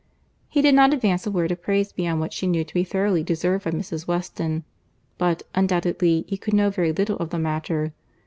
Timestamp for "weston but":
4.07-5.43